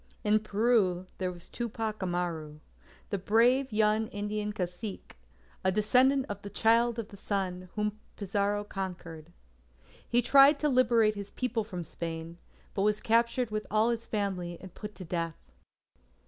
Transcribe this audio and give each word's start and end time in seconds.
In 0.23 0.39
Peru, 0.39 1.05
there 1.19 1.31
was 1.31 1.47
Tupac 1.47 2.01
Amaru, 2.01 2.59
the 3.11 3.19
brave 3.19 3.71
young 3.71 4.07
Indian 4.07 4.51
Cacique, 4.51 5.15
a 5.63 5.71
descendant 5.71 6.25
of 6.27 6.41
the 6.41 6.49
"Child 6.49 6.97
of 6.97 7.09
the 7.09 7.17
Sun" 7.17 7.69
whom 7.75 7.99
Pizarro 8.15 8.63
conquered. 8.63 9.31
He 10.09 10.23
tried 10.23 10.57
to 10.57 10.69
liberate 10.69 11.13
his 11.13 11.29
people 11.29 11.63
from 11.63 11.83
Spain, 11.85 12.39
but 12.73 12.81
was 12.81 12.99
captured 12.99 13.51
with 13.51 13.67
all 13.69 13.91
his 13.91 14.07
family, 14.07 14.57
and 14.59 14.73
put 14.73 14.95
to 14.95 15.05
death. 15.05 15.37